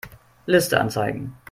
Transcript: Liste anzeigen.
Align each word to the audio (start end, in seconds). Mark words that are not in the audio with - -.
Liste 0.47 0.79
anzeigen. 0.79 1.35